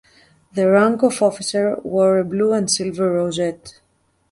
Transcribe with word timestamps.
The 0.53 0.67
rank 0.67 1.03
of 1.03 1.21
officer 1.21 1.75
wore 1.83 2.17
a 2.17 2.23
blue 2.23 2.53
and 2.53 2.71
silver 2.71 3.13
rosette. 3.13 3.81